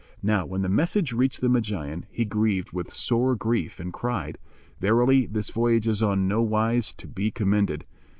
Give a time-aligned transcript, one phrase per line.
[0.23, 4.39] Now when the message reached the Magian, he grieved with sore grief and cried,
[4.79, 7.85] "Verily this voyage is on no wise to be commended."